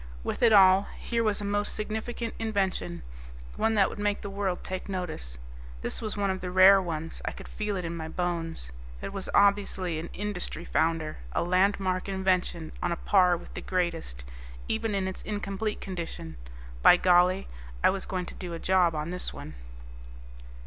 [0.23, 3.03] With it all, here was a most significant invention,
[3.55, 5.37] one that would make the world take notice.
[5.83, 8.71] This was one of the rare ones, I could feel it in my bones.
[8.99, 14.23] It was obviously an industry founder, a landmark invention on a par with the greatest,
[14.67, 16.35] even in its incomplete condition.
[16.81, 17.47] By golly,
[17.83, 19.53] I was going to do a job on this one.